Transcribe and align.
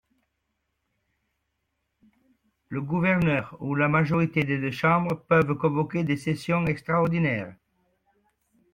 Le 2.69 2.81
gouverneur 2.81 3.55
ou 3.59 3.75
la 3.75 3.87
majorité 3.87 4.43
des 4.43 4.57
deux 4.57 4.71
chambres 4.71 5.21
peuvent 5.27 5.53
convoquer 5.55 6.03
des 6.03 6.17
sessions 6.17 6.65
extraordinnaires. 6.65 7.53